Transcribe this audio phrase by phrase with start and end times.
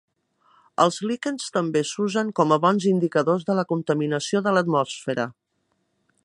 [0.85, 5.29] Els líquens també s'usen com a bons indicadors de la contaminació de l'atmosfera.